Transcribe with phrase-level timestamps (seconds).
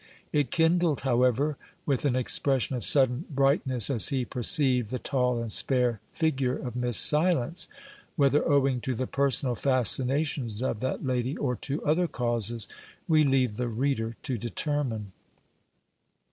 [0.33, 5.51] It kindled, however, with an expression of sudden brightness as he perceived the tall and
[5.51, 7.67] spare figure of Miss Silence;
[8.15, 12.67] whether owing to the personal fascinations of that lady, or to other causes,
[13.07, 15.11] we leave the reader to determine.